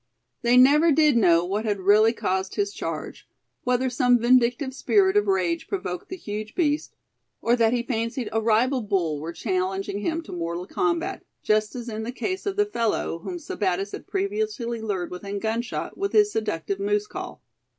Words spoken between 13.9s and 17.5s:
had previously lured within gunshot, with his seductive moose call.